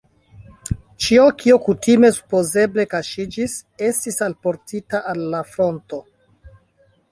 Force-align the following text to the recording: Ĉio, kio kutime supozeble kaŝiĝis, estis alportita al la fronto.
Ĉio, 1.07 1.25
kio 1.43 1.57
kutime 1.67 2.11
supozeble 2.15 2.87
kaŝiĝis, 2.95 3.59
estis 3.91 4.19
alportita 4.31 5.05
al 5.15 5.23
la 5.37 5.45
fronto. 5.55 6.05